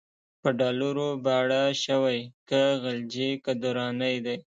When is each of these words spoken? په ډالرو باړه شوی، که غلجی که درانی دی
په 0.41 0.49
ډالرو 0.59 1.09
باړه 1.25 1.63
شوی، 1.83 2.19
که 2.49 2.61
غلجی 2.81 3.31
که 3.43 3.51
درانی 3.61 4.15
دی 4.25 4.37